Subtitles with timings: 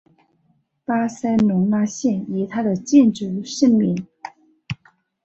[0.83, 4.07] 巴塞隆纳省以它的建筑盛名。